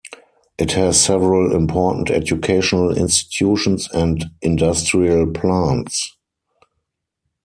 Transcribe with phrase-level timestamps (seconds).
[0.57, 6.15] It has several important educational institutions and industrial plants.